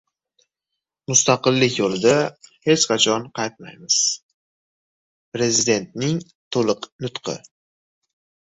Mustaqillik 1.11 1.75
yo‘lidan 1.79 2.47
hech 2.69 2.85
qachon 2.93 3.27
qaytmaymiz! 3.41 3.99
Prezidentning 5.39 6.27
to‘liq 6.57 6.89
nutqi 7.07 7.39